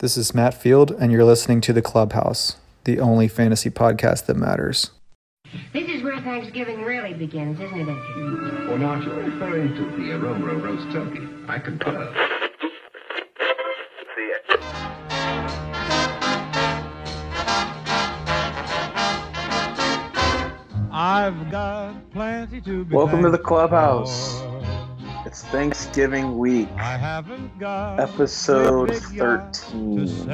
[0.00, 2.54] This is Matt Field, and you're listening to The Clubhouse,
[2.84, 4.92] the only fantasy podcast that matters.
[5.72, 8.68] This is where Thanksgiving really begins, isn't it, Edgar?
[8.68, 12.14] Well, now, if you're referring to the aroma roast turkey, I concur.
[20.92, 24.37] I've got plenty to be Welcome to the thankful clubhouse.
[25.28, 25.38] For.
[25.38, 30.28] It's Thanksgiving week, I haven't got episode a big yacht to 13.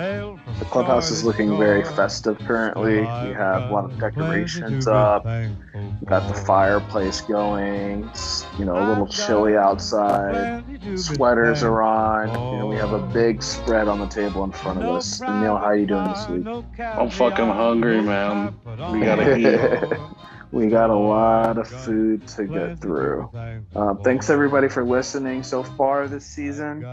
[0.59, 3.01] The clubhouse is looking very festive currently.
[3.01, 5.25] We I've a lot of decorations plenty to be up.
[5.25, 8.09] thankful We got the fireplace going.
[8.09, 10.65] It's, you know, a little chilly outside.
[10.65, 12.29] plenty to be Sweaters are on.
[12.29, 15.21] thankful And we have a big spread on the table in front of us.
[15.21, 16.47] And Neil, how are you doing this week?
[16.79, 18.55] I'm fucking hungry, man.
[18.65, 20.13] We gotta eat.
[20.55, 23.29] We got a lot of food to get through.
[23.75, 26.85] Um, thanks everybody for listening so far this season.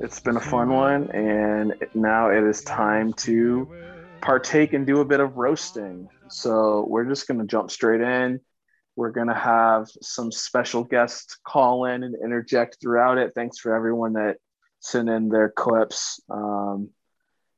[0.00, 3.68] It's been a fun one, and now it is time to
[4.20, 6.08] partake and do a bit of roasting.
[6.28, 8.40] So we're just going to jump straight in.
[8.96, 13.30] We're going to have some special guests call in and interject throughout it.
[13.32, 14.38] Thanks for everyone that
[14.80, 16.20] sent in their clips.
[16.28, 16.90] Um,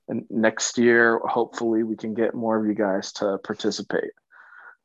[0.07, 4.11] and next year, hopefully, we can get more of you guys to participate.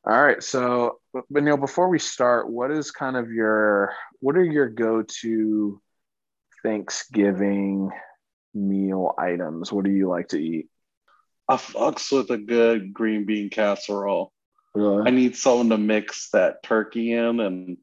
[0.08, 0.42] All right.
[0.42, 5.80] So, but Neil, before we start, what is kind of your what are your go-to
[6.62, 7.90] Thanksgiving
[8.54, 9.72] meal items?
[9.72, 10.68] What do you like to eat?
[11.48, 14.32] I fucks with a good green bean casserole.
[14.74, 15.08] Really?
[15.08, 17.76] I need something to mix that turkey in, and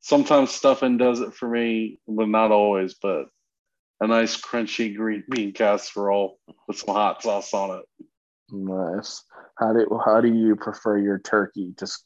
[0.00, 2.94] sometimes stuffing does it for me, but not always.
[2.94, 3.26] But
[4.00, 8.06] a nice crunchy green bean casserole with some hot sauce on it.
[8.50, 9.22] Nice.
[9.56, 11.74] How do how do you prefer your turkey?
[11.78, 12.04] Just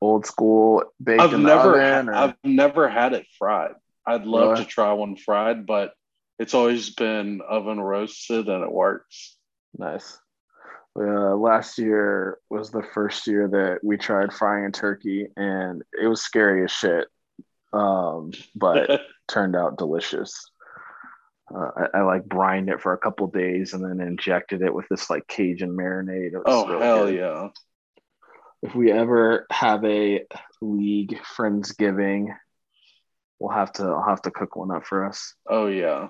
[0.00, 3.74] old school baked I've never, oven, or- I've never had it fried.
[4.06, 4.64] I'd love Really?
[4.64, 5.92] to try one fried, but
[6.38, 9.36] it's always been oven roasted, and it works.
[9.76, 10.18] Nice.
[10.96, 16.06] Uh, last year was the first year that we tried frying a turkey, and it
[16.06, 17.08] was scary as shit.
[17.72, 20.50] Um, but turned out delicious.
[21.52, 24.86] Uh, I, I like brined it for a couple days and then injected it with
[24.88, 26.32] this like Cajun marinade.
[26.46, 27.14] Oh really hell good.
[27.14, 27.48] yeah!
[28.62, 30.24] If we ever have a
[30.62, 32.28] league friendsgiving,
[33.38, 33.84] we'll have to.
[33.84, 35.34] I'll have to cook one up for us.
[35.48, 36.08] Oh yeah.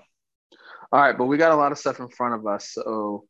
[0.92, 3.24] All right, but we got a lot of stuff in front of us, so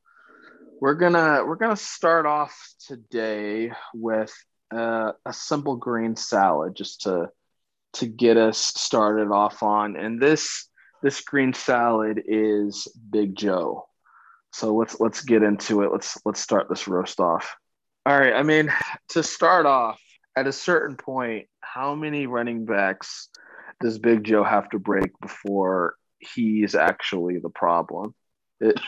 [0.81, 2.55] we're gonna we're gonna start off
[2.87, 4.35] today with
[4.71, 7.31] uh, a simple green salad, just to
[7.95, 9.97] to get us started off on.
[9.97, 10.69] And this
[11.05, 13.87] this green salad is Big Joe.
[14.53, 15.93] So let's let's get into it.
[15.93, 17.57] Let's let's start this roast off.
[18.07, 18.33] All right.
[18.33, 18.73] I mean,
[19.11, 20.01] to start off,
[20.35, 23.29] at a certain point, how many running backs
[23.83, 28.15] does Big Joe have to break before he's actually the problem?
[28.61, 28.81] It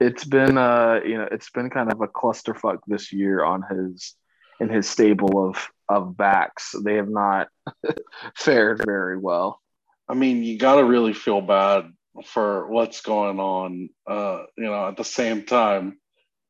[0.00, 4.14] it's been uh you know it's been kind of a clusterfuck this year on his
[4.60, 6.74] in his stable of of backs.
[6.82, 7.48] They have not
[8.34, 9.60] fared very well.
[10.08, 11.92] I mean, you got to really feel bad
[12.24, 13.90] for what's going on.
[14.06, 15.98] Uh, you know, at the same time,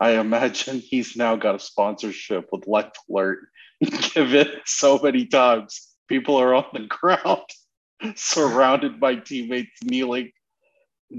[0.00, 3.40] I imagine he's now got a sponsorship with Life Alert.
[4.14, 7.42] Given so many times, people are on the ground,
[8.16, 10.32] surrounded by teammates kneeling.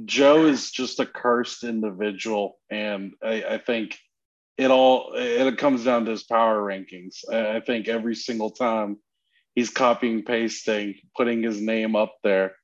[0.06, 3.98] Joe is just a cursed individual, and I, I think
[4.58, 7.24] it all it comes down to his power rankings.
[7.32, 8.98] I I think every single time
[9.60, 12.56] he's copying pasting putting his name up there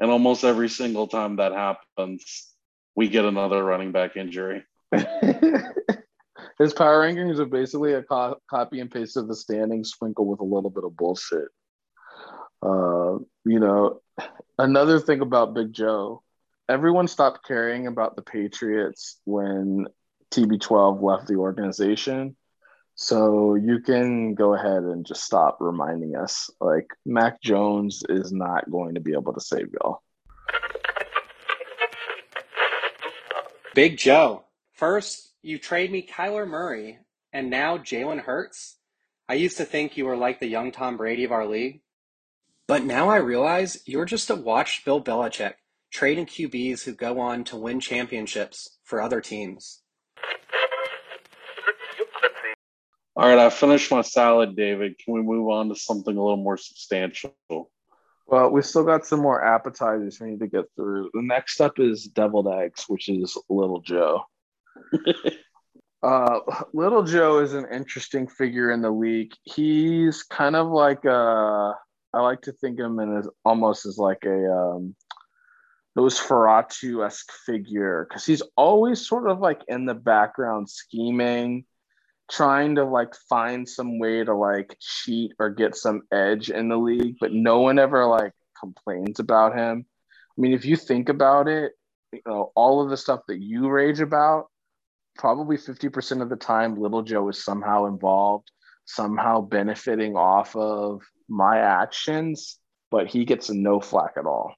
[0.00, 2.54] and almost every single time that happens
[2.96, 4.64] we get another running back injury
[6.58, 10.40] His power rankings are basically a co- copy and paste of the standings, sprinkled with
[10.40, 11.48] a little bit of bullshit.
[12.60, 14.00] Uh, you know,
[14.58, 16.22] another thing about Big Joe,
[16.68, 19.86] everyone stopped caring about the Patriots when
[20.32, 22.36] TB12 left the organization.
[23.00, 26.50] So you can go ahead and just stop reminding us.
[26.60, 30.02] Like Mac Jones is not going to be able to save y'all.
[33.72, 34.42] Big Joe.
[34.72, 36.98] First, you trade me Kyler Murray,
[37.32, 38.78] and now Jalen Hurts.
[39.28, 41.82] I used to think you were like the young Tom Brady of our league.
[42.66, 45.54] But now I realize you're just a watched Bill Belichick,
[45.92, 49.82] trading QBs who go on to win championships for other teams.
[53.18, 56.36] All right i finished my salad david can we move on to something a little
[56.36, 57.34] more substantial
[58.28, 61.10] Well, we still got some more appetizers we need to get through.
[61.14, 64.24] The next up is deviled eggs, which is Little Joe.
[66.02, 66.40] uh,
[66.74, 69.32] Little Joe is an interesting figure in the league.
[69.44, 71.72] He's kind of like uh,
[72.12, 74.94] I like to think of him as almost as like a um,
[75.96, 81.64] Nosferatu esque figure because he's always sort of like in the background scheming,
[82.30, 86.76] trying to like find some way to like cheat or get some edge in the
[86.76, 89.86] league, but no one ever like complains about him.
[90.36, 91.72] I mean, if you think about it,
[92.12, 94.46] you know, all of the stuff that you rage about,
[95.16, 98.50] probably 50% of the time, Little Joe is somehow involved,
[98.84, 102.58] somehow benefiting off of my actions,
[102.90, 104.54] but he gets no flack at all.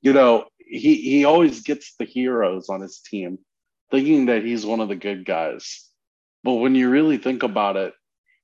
[0.00, 3.38] You know, he, he always gets the heroes on his team,
[3.90, 5.87] thinking that he's one of the good guys.
[6.44, 7.94] But when you really think about it,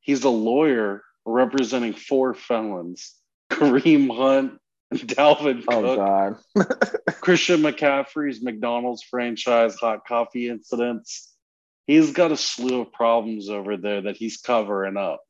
[0.01, 3.15] he's a lawyer representing four felons
[3.51, 4.59] Kareem Hunt,
[4.93, 5.97] Dalvin Oh, Cook,
[6.57, 7.05] God.
[7.21, 11.33] Christian McCaffrey's McDonald's franchise hot coffee incidents.
[11.87, 15.21] He's got a slew of problems over there that he's covering up.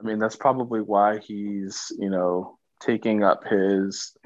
[0.00, 4.16] I mean, that's probably why he's, you know, taking up his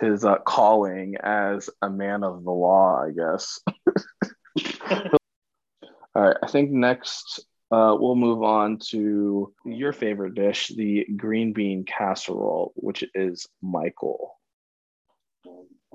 [0.00, 3.60] his uh, calling as a man of the law, I guess.
[6.16, 7.40] All right, I think next
[7.70, 14.30] uh, we'll move on to your favorite dish, the green bean casserole, which is Michael.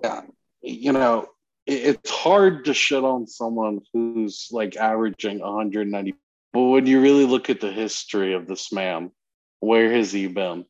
[0.04, 0.22] Yeah.
[0.62, 1.26] You know,
[1.66, 6.14] it's hard to shit on someone who's like averaging 190.
[6.54, 9.10] But when you really look at the history of this man,
[9.60, 10.66] where has he been?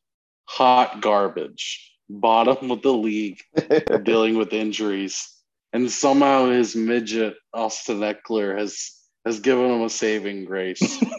[0.46, 3.42] Hot garbage, bottom of the league,
[4.02, 5.28] dealing with injuries.
[5.74, 11.02] And somehow his midget, Austin Ekeler, has has given him a saving grace.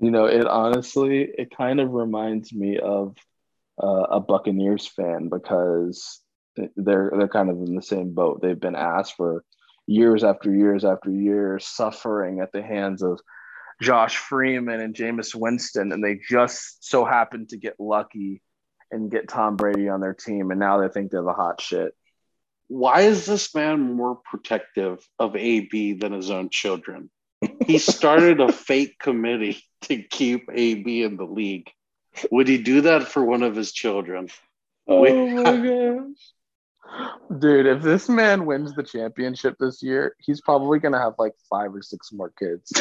[0.00, 3.16] You know, it honestly, it kind of reminds me of
[3.80, 6.22] uh, a Buccaneers fan because
[6.74, 8.40] they're they're kind of in the same boat.
[8.40, 9.44] They've been asked for
[9.86, 13.20] years after years after years, suffering at the hands of
[13.82, 18.40] Josh Freeman and Jameis Winston, and they just so happened to get lucky
[18.90, 21.94] and get Tom Brady on their team, and now they think they're the hot shit.
[22.70, 27.10] Why is this man more protective of AB than his own children?
[27.66, 31.68] He started a fake committee to keep AB in the league.
[32.30, 34.28] Would he do that for one of his children?
[34.86, 35.32] Oh Wait.
[35.34, 37.40] my gosh.
[37.40, 41.74] Dude, if this man wins the championship this year, he's probably gonna have like five
[41.74, 42.72] or six more kids.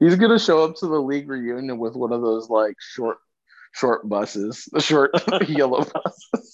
[0.00, 3.16] He's gonna show up to the league reunion with one of those like short
[3.72, 5.12] short buses, the short
[5.48, 6.45] yellow buses.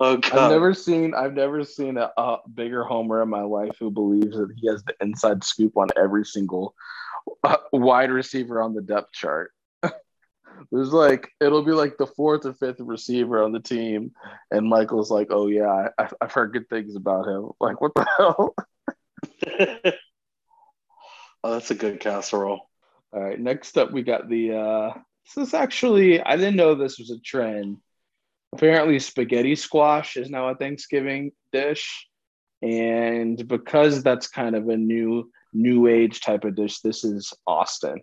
[0.00, 0.34] Oh God.
[0.34, 4.36] I've never seen I've never seen a, a bigger homer in my life who believes
[4.36, 6.74] that he has the inside scoop on every single
[7.44, 9.52] uh, wide receiver on the depth chart.
[10.70, 14.12] There's like it'll be like the fourth or fifth receiver on the team,
[14.50, 18.06] and Michael's like, "Oh yeah, I, I've heard good things about him." Like, what the
[18.16, 18.54] hell?
[21.44, 22.68] oh, that's a good casserole.
[23.12, 24.54] All right, next up we got the.
[24.54, 24.92] uh
[25.24, 27.78] This is actually I didn't know this was a trend.
[28.52, 32.06] Apparently, spaghetti squash is now a Thanksgiving dish,
[32.62, 38.00] and because that's kind of a new new age type of dish, this is Austin.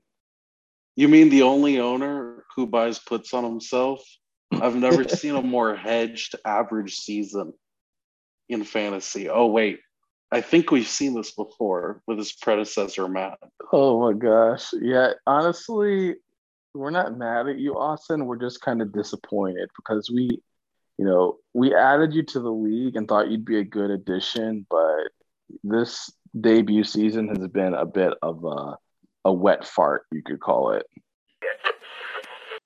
[0.95, 4.03] You mean the only owner who buys puts on himself?
[4.51, 7.53] I've never seen a more hedged average season
[8.49, 9.29] in fantasy.
[9.29, 9.79] Oh, wait.
[10.31, 13.39] I think we've seen this before with his predecessor, Matt.
[13.71, 15.13] Oh my gosh, yeah.
[15.25, 16.15] Honestly,
[16.77, 18.25] we're not mad at you, Austin.
[18.25, 20.29] We're just kind of disappointed because we,
[20.97, 24.65] you know, we added you to the league and thought you'd be a good addition,
[24.69, 25.09] but
[25.63, 28.77] this debut season has been a bit of a
[29.25, 30.85] a wet fart, you could call it.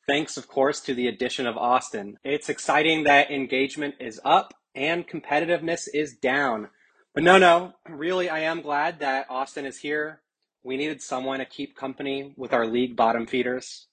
[0.07, 2.19] Thanks, of course, to the addition of Austin.
[2.23, 6.69] It's exciting that engagement is up and competitiveness is down.
[7.15, 10.21] But no, no, really, I am glad that Austin is here.
[10.63, 13.87] We needed someone to keep company with our league bottom feeders.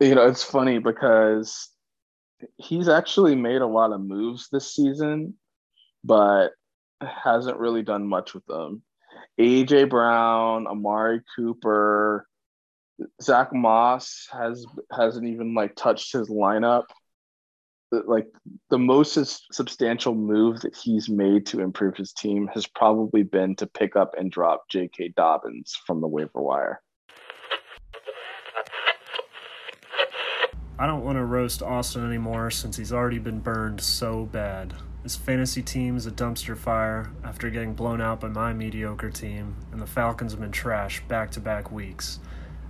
[0.00, 1.70] You know, it's funny because
[2.56, 5.34] he's actually made a lot of moves this season,
[6.04, 6.52] but
[7.00, 8.82] hasn't really done much with them.
[9.40, 12.28] AJ Brown, Amari Cooper,
[13.22, 16.84] Zach Moss has hasn't even like touched his lineup.
[17.90, 18.26] Like
[18.68, 19.18] the most
[19.52, 24.14] substantial move that he's made to improve his team has probably been to pick up
[24.18, 25.14] and drop J.K.
[25.16, 26.82] Dobbins from the waiver wire.
[30.80, 34.74] I don't want to roast Austin anymore since he's already been burned so bad.
[35.02, 39.56] His fantasy team is a dumpster fire after getting blown out by my mediocre team,
[39.72, 42.20] and the Falcons have been trash back to back weeks.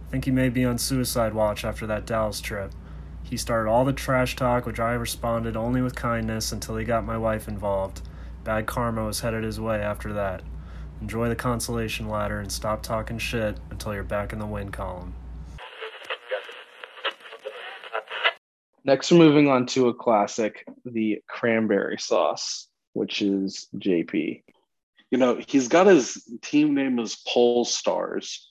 [0.07, 2.73] I think he may be on suicide watch after that Dallas trip.
[3.25, 7.05] He started all the trash talk, which I responded only with kindness until he got
[7.05, 8.00] my wife involved.
[8.43, 10.41] Bad karma was headed his way after that.
[11.03, 15.15] Enjoy the consolation ladder and stop talking shit until you're back in the win column.
[18.85, 24.42] Next, we're moving on to a classic, the cranberry sauce, which is JP.
[25.11, 28.50] You know, he's got his team name as Pole Stars,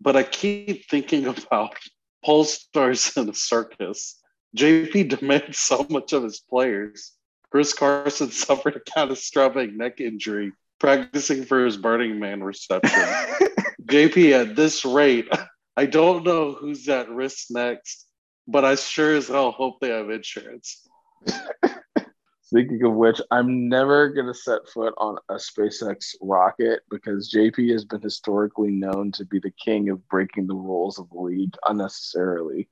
[0.00, 1.76] but I keep thinking about
[2.24, 4.20] Pole Stars in a circus.
[4.56, 7.12] JP demands so much of his players.
[7.50, 12.90] Chris Carson suffered a catastrophic neck injury practicing for his Burning Man reception.
[13.82, 15.28] JP, at this rate,
[15.76, 18.05] I don't know who's at risk next,
[18.46, 20.86] but I sure as hell hope they have insurance.
[22.42, 27.72] Speaking of which, I'm never going to set foot on a SpaceX rocket because JP
[27.72, 31.56] has been historically known to be the king of breaking the rules of the league
[31.66, 32.68] unnecessarily.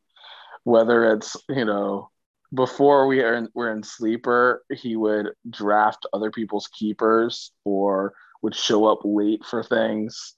[0.62, 2.10] Whether it's, you know,
[2.54, 8.54] before we are in, were in sleeper, he would draft other people's keepers or would
[8.54, 10.34] show up late for things.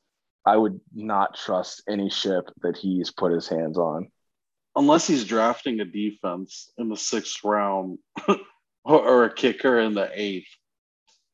[0.47, 4.11] I would not trust any ship that he's put his hands on.
[4.77, 7.99] Unless he's drafting a defense in the sixth round
[8.85, 10.49] or a kicker in the eighth.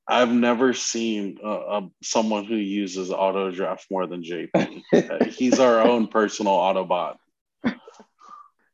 [0.09, 5.31] I've never seen uh, someone who uses auto draft more than JP.
[5.33, 7.17] he's our own personal Autobot.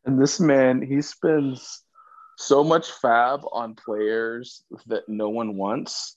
[0.05, 1.83] And this man, he spends
[2.39, 6.17] so much FAAB on players that no one wants.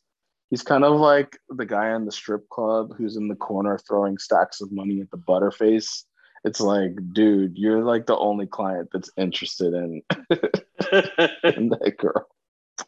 [0.50, 4.17] He's kind of like the guy in the strip club who's in the corner throwing
[4.17, 6.03] stacks of money at the butterface.
[6.43, 10.01] It's like, dude, you're like the only client that's interested in,
[11.43, 12.27] in that girl.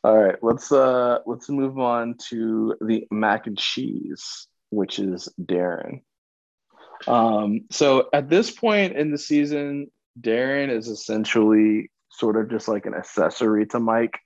[0.03, 6.01] All right, let's uh let's move on to the mac and cheese, which is Darren.
[7.07, 12.85] Um, so at this point in the season, Darren is essentially sort of just like
[12.85, 14.19] an accessory to Mike.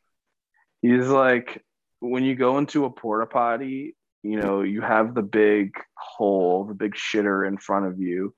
[0.81, 1.63] He's like
[1.99, 6.73] when you go into a porta potty, you know, you have the big hole, the
[6.73, 8.33] big shitter in front of you.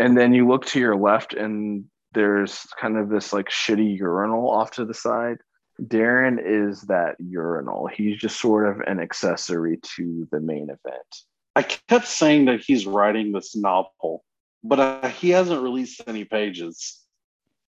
[0.00, 4.50] And then you look to your left and there's kind of this like shitty urinal
[4.50, 5.36] off to the side.
[5.78, 7.86] Darren is that urinal.
[7.86, 11.16] He's just sort of an accessory to the main event.
[11.54, 14.24] I kept saying that he's writing this novel,
[14.64, 16.98] but uh, he hasn't released any pages.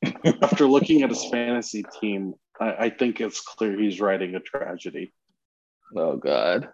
[0.43, 5.13] After looking at his fantasy team, I, I think it's clear he's writing a tragedy.
[5.95, 6.71] Oh God.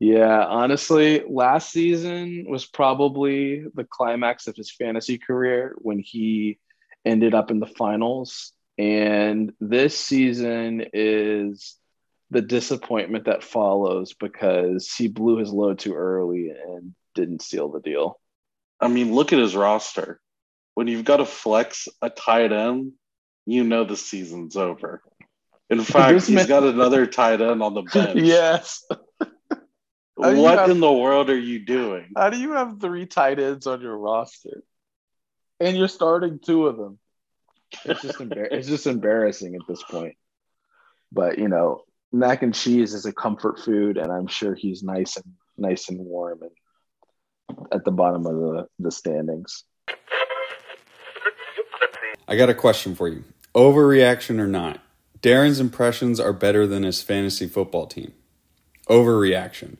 [0.00, 6.58] Yeah, honestly, last season was probably the climax of his fantasy career when he
[7.04, 8.52] ended up in the finals.
[8.76, 11.76] And this season is
[12.30, 17.80] the disappointment that follows because he blew his load too early and didn't seal the
[17.80, 18.20] deal.
[18.80, 20.20] I mean, look at his roster.
[20.74, 22.92] When you've got to flex a tight end,
[23.46, 25.02] you know the season's over.
[25.70, 28.20] In fact, he's got another tight end on the bench.
[28.20, 28.84] yes.
[30.18, 32.10] What have, in the world are you doing?
[32.16, 34.62] How do you have three tight ends on your roster?
[35.60, 36.98] And you're starting two of them.
[37.84, 40.16] It's just embar- it's just embarrassing at this point.
[41.12, 41.82] But you know,
[42.12, 45.98] mac and cheese is a comfort food, and I'm sure he's nice and nice and
[45.98, 49.64] warm and at the bottom of the, the standings.
[52.26, 53.24] I got a question for you.
[53.54, 54.80] Overreaction or not,
[55.22, 58.12] Darren's impressions are better than his fantasy football team.
[58.88, 59.76] Overreaction.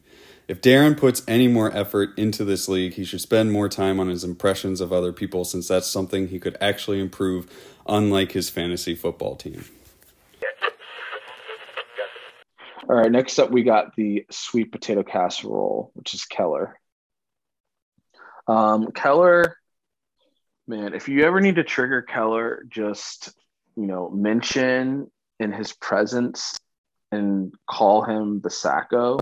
[0.47, 4.09] If Darren puts any more effort into this league, he should spend more time on
[4.09, 7.51] his impressions of other people since that's something he could actually improve,
[7.87, 9.65] unlike his fantasy football team.
[12.89, 16.81] All right, next up we got the sweet potato casserole, which is Keller.
[18.47, 19.59] Um, Keller,
[20.67, 23.35] man, if you ever need to trigger Keller, just
[23.79, 26.59] you know, mention in his presence
[27.11, 29.19] and call him the Sacko.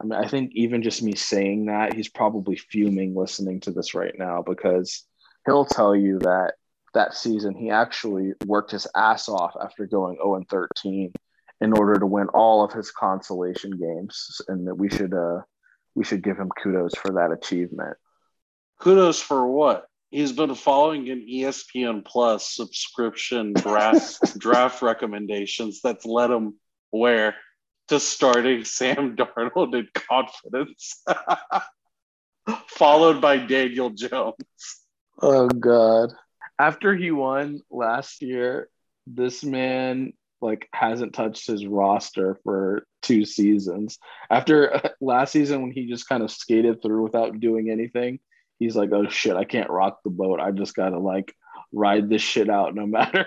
[0.00, 3.94] I mean, I think even just me saying that, he's probably fuming listening to this
[3.94, 5.04] right now because
[5.46, 6.54] he'll tell you that
[6.94, 11.12] that season he actually worked his ass off after going 0 and 13
[11.60, 15.40] in order to win all of his consolation games, and that we should uh,
[15.94, 17.96] we should give him kudos for that achievement.
[18.78, 19.88] Kudos for what?
[20.10, 26.54] he's been following an ESPN Plus subscription draft draft recommendations that's led him
[26.90, 27.34] where
[27.88, 31.02] to starting Sam Darnold in confidence,
[32.68, 34.34] followed by Daniel Jones.
[35.20, 36.12] Oh God!
[36.58, 38.68] After he won last year,
[39.06, 43.98] this man like hasn't touched his roster for two seasons.
[44.30, 48.20] After last season, when he just kind of skated through without doing anything,
[48.58, 50.40] he's like, oh shit, I can't rock the boat.
[50.40, 51.34] I just gotta like
[51.72, 53.26] ride this shit out no matter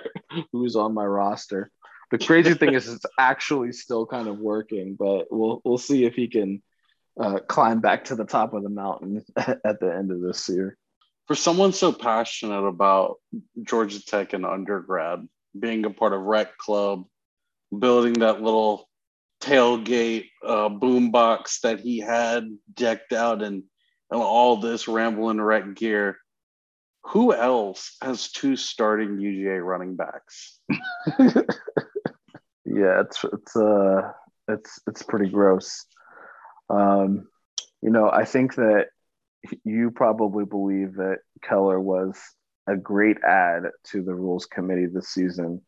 [0.51, 1.69] who's on my roster.
[2.11, 6.13] The crazy thing is, it's actually still kind of working, but we'll we'll see if
[6.13, 6.61] he can
[7.19, 10.77] uh, climb back to the top of the mountain at the end of this year.
[11.27, 13.15] For someone so passionate about
[13.63, 15.25] Georgia Tech and undergrad,
[15.57, 17.05] being a part of Reck Club,
[17.77, 18.89] building that little
[19.41, 23.63] tailgate uh, boombox that he had decked out and,
[24.11, 26.17] and all this rambling rec gear.
[27.05, 30.59] Who else has two starting UGA running backs?
[32.73, 34.11] yeah, it's it's uh
[34.47, 35.85] it's it's pretty gross.
[36.69, 37.27] Um,
[37.81, 38.87] you know, I think that
[39.63, 42.17] you probably believe that Keller was
[42.67, 45.61] a great add to the rules committee this season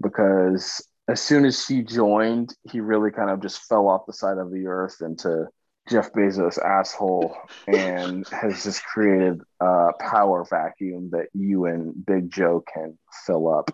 [0.00, 4.38] because as soon as he joined, he really kind of just fell off the side
[4.38, 5.46] of the earth into
[5.88, 12.64] Jeff Bezos' asshole and has just created a power vacuum that you and Big Joe
[12.72, 13.70] can fill up.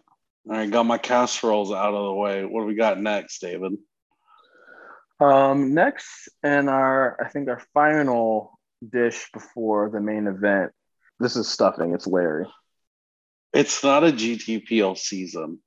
[0.48, 2.44] All right, got my casseroles out of the way.
[2.44, 3.72] What do we got next, David?
[5.18, 10.72] Um, next, and our I think our final dish before the main event.
[11.18, 11.94] This is stuffing.
[11.94, 12.46] It's Larry.
[13.52, 15.60] It's not a GTPL season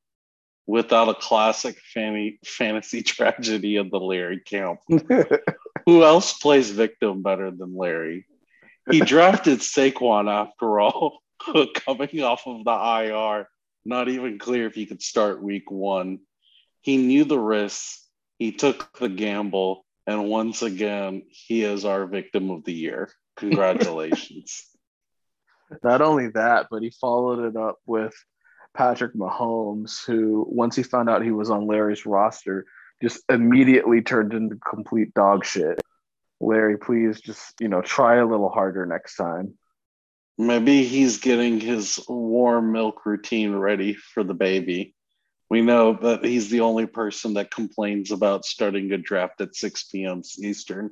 [0.67, 4.79] without a classic fanny, fantasy tragedy of the Larry camp.
[5.85, 8.27] Who else plays victim better than Larry?
[8.89, 11.19] He drafted Saquon after all,
[11.85, 13.49] coming off of the IR.
[13.89, 16.19] Not even clear if he could start week one.
[16.81, 18.07] He knew the risks.
[18.37, 19.83] He took the gamble.
[20.05, 23.09] And once again, he is our victim of the year.
[23.37, 24.63] Congratulations.
[25.83, 28.13] Not only that, but he followed it up with
[28.75, 32.67] Patrick Mahomes, who, once he found out he was on Larry's roster,
[33.01, 35.81] just immediately turned into complete dog shit.
[36.39, 39.57] Larry, please just, you know, try a little harder next time.
[40.39, 44.95] Maybe he's getting his warm milk routine ready for the baby.
[45.49, 49.83] We know that he's the only person that complains about starting a draft at 6
[49.91, 50.21] p.m.
[50.41, 50.91] Eastern.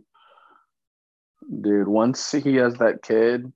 [1.61, 3.53] Dude, once he has that kid,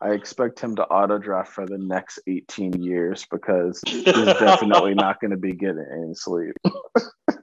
[0.00, 5.20] I expect him to auto draft for the next 18 years because he's definitely not
[5.20, 6.54] going to be getting any sleep.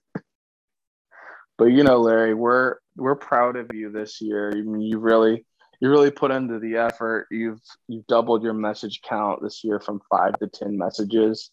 [1.59, 4.51] but you know, Larry, we're we're proud of you this year.
[4.51, 5.45] I mean, you really
[5.83, 7.27] you really put into the effort.
[7.29, 11.51] You've you've doubled your message count this year from five to ten messages,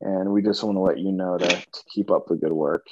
[0.00, 2.86] and we just want to let you know to, to keep up the good work.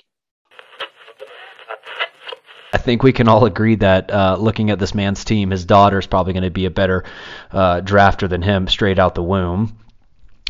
[2.72, 6.00] I think we can all agree that uh, looking at this man's team, his daughter
[6.00, 7.04] is probably going to be a better
[7.52, 9.78] uh, drafter than him straight out the womb.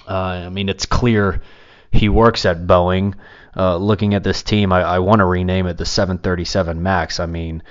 [0.08, 0.14] Uh,
[0.46, 1.42] I mean, it's clear
[1.92, 3.14] he works at Boeing.
[3.54, 7.20] Uh, looking at this team, I, I want to rename it the 737 Max.
[7.20, 7.62] I mean,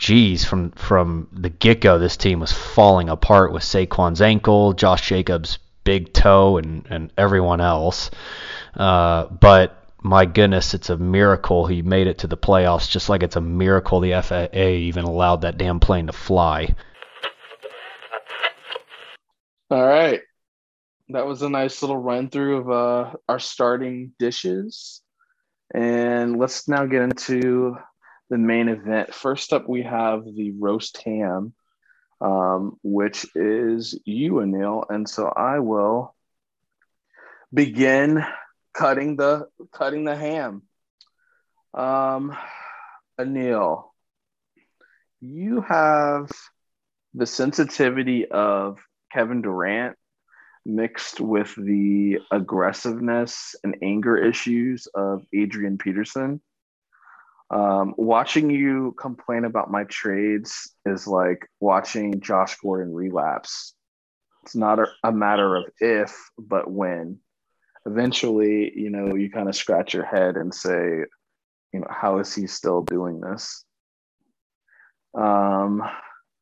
[0.00, 5.06] geez, from from the get go, this team was falling apart with Saquon's ankle, Josh
[5.06, 8.10] Jacobs' big toe, and and everyone else.
[8.74, 13.22] Uh, but my goodness, it's a miracle he made it to the playoffs, just like
[13.22, 16.74] it's a miracle the FAA even allowed that damn plane to fly.
[19.70, 20.20] All right.
[21.10, 25.02] That was a nice little run through of uh, our starting dishes.
[25.74, 27.76] And let's now get into
[28.30, 29.12] the main event.
[29.12, 31.52] First up, we have the roast ham,
[32.20, 34.84] um, which is you, Anil.
[34.88, 36.14] And so I will
[37.52, 38.24] begin
[38.72, 40.62] cutting the cutting the ham.
[41.74, 42.36] Um,
[43.18, 43.84] Anil,
[45.20, 46.30] you have
[47.14, 48.78] the sensitivity of
[49.12, 49.96] Kevin Durant
[50.64, 56.40] mixed with the aggressiveness and anger issues of Adrian Peterson.
[57.50, 63.74] Um, watching you complain about my trades is like watching Josh Gordon relapse.
[64.44, 67.18] It's not a, a matter of if, but when
[67.86, 71.04] eventually, you know, you kind of scratch your head and say,
[71.72, 73.64] you know, how is he still doing this?
[75.14, 75.82] Um,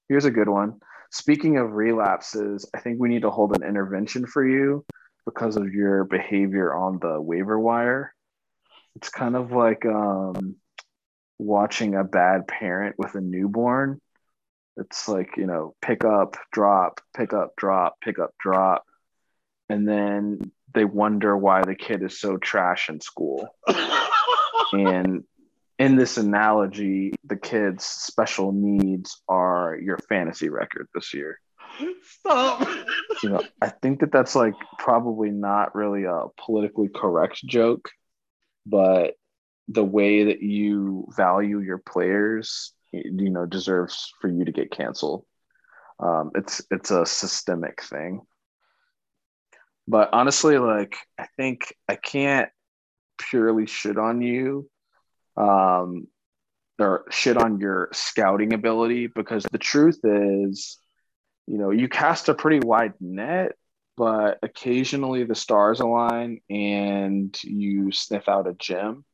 [0.09, 0.81] here's a good one.
[1.11, 4.85] Speaking of relapses, I think we need to hold an intervention for you
[5.25, 8.15] because of your behavior on the waiver wire.
[8.97, 10.57] It's kind of like um,
[11.39, 14.01] watching a bad parent with a newborn.
[14.77, 18.85] It's like, you know, pick up, drop, pick up, drop, pick up, drop.
[19.69, 23.49] And then they wonder why the kid is so trash in school.
[24.73, 25.25] and
[25.79, 31.41] in this analogy, the kid's special needs are your fantasy record this year.
[32.03, 32.69] Stop.
[33.23, 37.91] You know, I think that that's like probably not really a politically correct joke,
[38.67, 39.15] but
[39.69, 45.25] the way that you value your players, you know, deserves for you to get canceled.
[46.01, 48.23] Um, it's it's a systemic thing.
[49.87, 52.51] But honestly, like I think I can't
[53.19, 54.71] purely shit on you
[55.37, 56.07] um,
[56.79, 60.79] or shit on your scouting ability because the truth is,
[61.47, 63.53] you know, you cast a pretty wide net.
[63.97, 69.05] but occasionally the stars align and you sniff out a gem.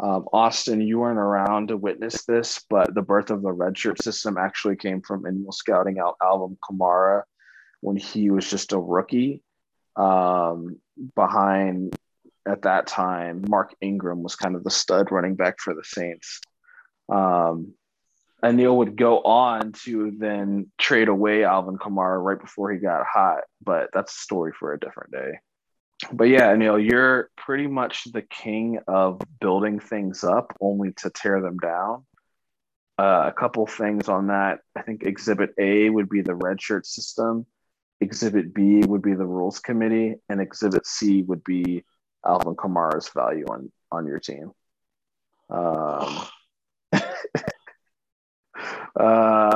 [0.00, 4.38] Um, Austin, you weren't around to witness this, but the birth of the redshirt system
[4.38, 7.22] actually came from Anil scouting out Alvin Kamara
[7.80, 9.42] when he was just a rookie.
[9.96, 10.76] Um,
[11.16, 11.96] behind
[12.46, 16.40] at that time, Mark Ingram was kind of the stud running back for the Saints.
[17.08, 17.74] Um,
[18.42, 23.40] Anil would go on to then trade away Alvin Kamara right before he got hot,
[23.64, 25.40] but that's a story for a different day.
[26.12, 31.40] But yeah, Anil, you're pretty much the king of building things up only to tear
[31.40, 32.04] them down.
[32.98, 34.60] Uh, a couple things on that.
[34.76, 37.46] I think Exhibit A would be the redshirt system.
[38.00, 41.84] Exhibit B would be the rules committee, and Exhibit C would be
[42.26, 44.52] Alvin Kamara's value on on your team.
[45.50, 46.26] Um,
[46.92, 47.00] uh,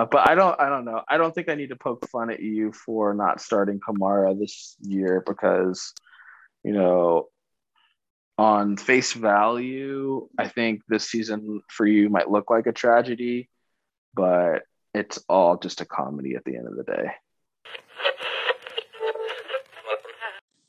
[0.06, 1.02] but I don't, I don't know.
[1.08, 4.76] I don't think I need to poke fun at you for not starting Kamara this
[4.80, 5.92] year because,
[6.64, 7.28] you know,
[8.38, 13.48] on face value, I think this season for you might look like a tragedy,
[14.14, 14.62] but
[14.94, 17.10] it's all just a comedy at the end of the day.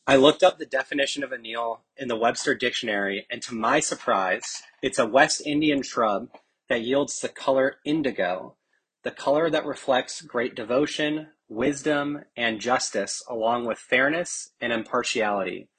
[0.06, 4.62] I looked up the definition of anil in the Webster Dictionary, and to my surprise,
[4.82, 6.28] it's a West Indian shrub
[6.68, 8.56] that yields the color indigo,
[9.04, 15.70] the color that reflects great devotion, wisdom, and justice, along with fairness and impartiality.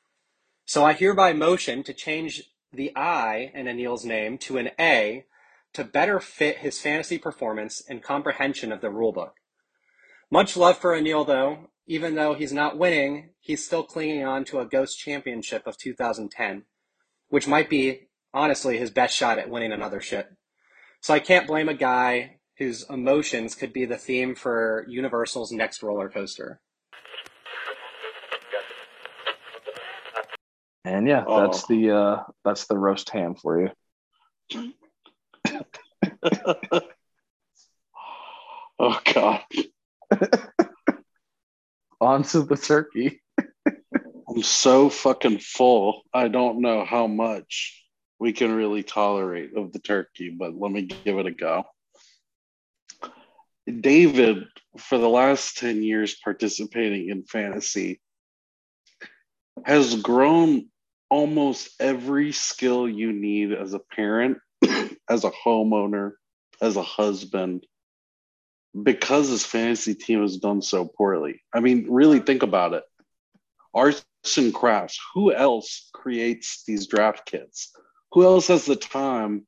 [0.64, 5.24] So I hereby motion to change the I in Anil's name to an A
[5.74, 9.32] to better fit his fantasy performance and comprehension of the rulebook.
[10.30, 11.70] Much love for Anil, though.
[11.86, 16.64] Even though he's not winning, he's still clinging on to a ghost championship of 2010,
[17.28, 20.28] which might be, honestly, his best shot at winning another shit.
[21.00, 25.82] So I can't blame a guy whose emotions could be the theme for Universal's next
[25.82, 26.60] roller coaster.
[30.84, 31.40] And yeah, Oh.
[31.40, 33.70] that's the uh, that's the roast ham for you.
[38.78, 39.40] oh God.
[42.00, 43.22] On to the turkey.
[44.28, 46.02] I'm so fucking full.
[46.12, 47.82] I don't know how much
[48.18, 51.64] we can really tolerate of the turkey, but let me give it a go.
[53.80, 54.44] David,
[54.78, 58.00] for the last 10 years participating in fantasy,
[59.64, 60.66] has grown
[61.10, 64.38] almost every skill you need as a parent,
[65.08, 66.12] as a homeowner,
[66.60, 67.66] as a husband,
[68.80, 71.42] because his fantasy team has done so poorly.
[71.52, 72.84] I mean, really think about it.
[73.72, 74.04] Arts
[74.36, 77.72] and crafts, who else creates these draft kits?
[78.12, 79.46] Who else has the time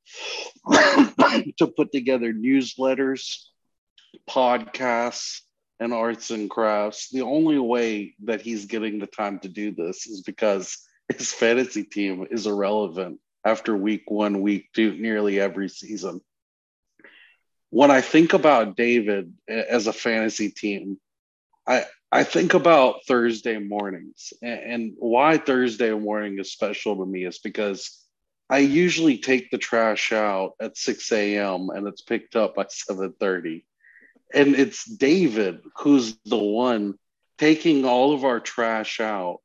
[0.73, 3.45] to put together newsletters,
[4.29, 5.40] podcasts,
[5.79, 7.11] and arts and crafts?
[7.11, 11.85] The only way that he's getting the time to do this is because his fantasy
[11.85, 16.21] team is irrelevant after week one, week two, nearly every season.
[17.71, 20.99] When I think about David as a fantasy team,
[21.66, 27.25] I I think about Thursday mornings, and, and why Thursday morning is special to me
[27.25, 28.01] is because
[28.49, 31.69] I usually take the trash out at 6 a.m.
[31.71, 33.64] and it's picked up by 7:30,
[34.33, 36.95] and it's David who's the one
[37.38, 39.40] taking all of our trash out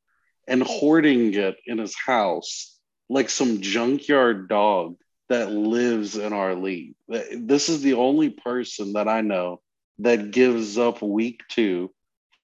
[0.48, 2.78] and hoarding it in his house
[3.10, 4.96] like some junkyard dog
[5.30, 6.96] that lives in our league.
[7.08, 9.62] This is the only person that I know
[10.00, 11.92] that gives up week two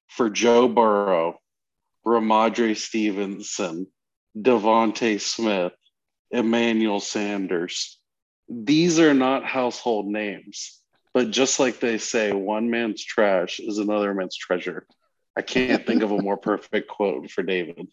[0.07, 1.39] for Joe Burrow,
[2.05, 3.87] Rhamondre Stevenson,
[4.37, 5.73] DeVonta Smith,
[6.31, 7.97] Emmanuel Sanders.
[8.49, 10.79] These are not household names,
[11.13, 14.85] but just like they say, one man's trash is another man's treasure.
[15.37, 17.89] I can't think of a more perfect quote for David.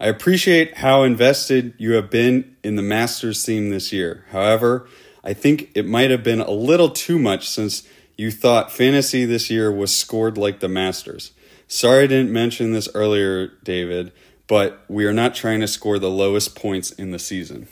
[0.00, 4.24] I appreciate how invested you have been in the Masters theme this year.
[4.30, 4.88] However,
[5.22, 9.50] I think it might have been a little too much since you thought fantasy this
[9.50, 11.32] year was scored like the Masters.
[11.68, 14.10] Sorry I didn't mention this earlier, David,
[14.46, 17.68] but we are not trying to score the lowest points in the season.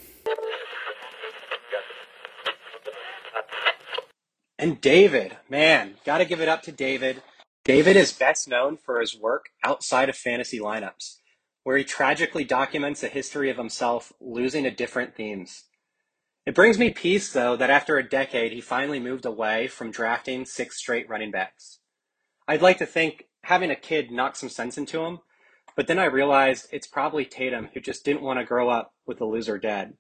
[4.65, 7.23] And David, man, got to give it up to David.
[7.67, 11.17] David is best known for his work outside of fantasy lineups,
[11.65, 15.65] where he tragically documents the history of himself losing to different themes.
[16.47, 20.47] It brings me peace, though, that after a decade, he finally moved away from drafting
[20.47, 21.81] six straight running backs.
[22.49, 25.19] I'd like to think having a kid knocked some sense into him,
[25.77, 29.21] but then I realized it's probably Tatum who just didn't want to grow up with
[29.21, 29.99] a loser dad.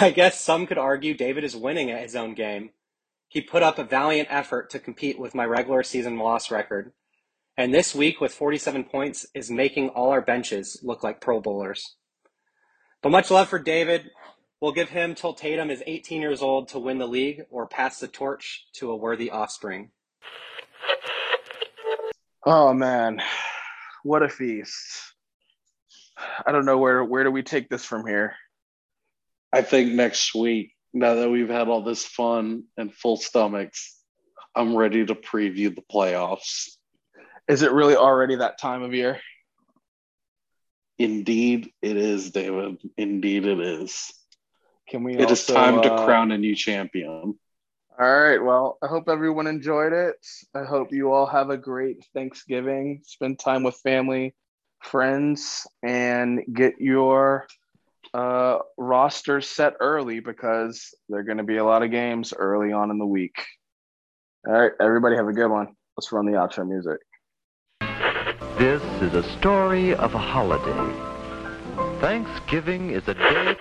[0.00, 2.70] I guess some could argue David is winning at his own game.
[3.30, 6.92] He put up a valiant effort to compete with my regular season loss record.
[7.56, 11.94] And this week, with 47 points, is making all our benches look like Pro Bowlers.
[13.02, 14.10] But much love for David.
[14.60, 18.00] We'll give him till Tatum is 18 years old to win the league or pass
[18.00, 19.92] the torch to a worthy offspring.
[22.44, 23.22] Oh man,
[24.02, 25.14] what a feast!
[26.44, 28.34] I don't know where where do we take this from here.
[29.52, 33.96] I think next week, now that we've had all this fun and full stomachs,
[34.54, 36.76] I'm ready to preview the playoffs.
[37.48, 39.20] Is it really already that time of year?
[40.98, 42.76] Indeed, it is, David.
[42.96, 44.12] Indeed, it is.
[44.88, 45.14] Can we?
[45.14, 47.38] It is also, time to uh, crown a new champion.
[47.98, 48.38] All right.
[48.38, 50.16] Well, I hope everyone enjoyed it.
[50.54, 53.02] I hope you all have a great Thanksgiving.
[53.04, 54.34] Spend time with family,
[54.82, 57.46] friends, and get your
[58.14, 62.72] uh, roster set early because there are going to be a lot of games early
[62.72, 63.44] on in the week.
[64.46, 64.72] All right.
[64.80, 65.68] Everybody have a good one.
[65.96, 66.98] Let's run the outro music.
[68.58, 70.94] This is a story of a holiday.
[72.00, 73.56] Thanksgiving is a day.